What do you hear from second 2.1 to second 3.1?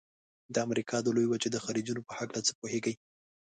هلکه څه پوهیږئ؟